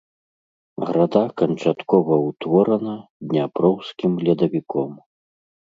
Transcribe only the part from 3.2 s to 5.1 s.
дняпроўскім ледавіком.